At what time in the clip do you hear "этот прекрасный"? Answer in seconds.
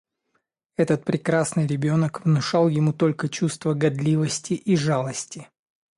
0.77-1.67